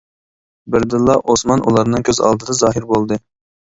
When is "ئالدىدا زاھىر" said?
2.27-2.93